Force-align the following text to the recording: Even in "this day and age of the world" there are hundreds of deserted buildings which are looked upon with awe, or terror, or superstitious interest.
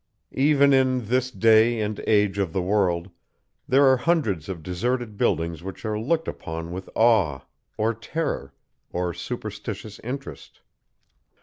Even 0.33 0.73
in 0.73 1.05
"this 1.05 1.29
day 1.29 1.79
and 1.79 1.99
age 2.07 2.39
of 2.39 2.53
the 2.53 2.61
world" 2.63 3.11
there 3.67 3.85
are 3.85 3.97
hundreds 3.97 4.49
of 4.49 4.63
deserted 4.63 5.15
buildings 5.15 5.61
which 5.61 5.85
are 5.85 5.99
looked 5.99 6.27
upon 6.27 6.71
with 6.71 6.89
awe, 6.95 7.41
or 7.77 7.93
terror, 7.93 8.51
or 8.91 9.13
superstitious 9.13 9.99
interest. 9.99 10.61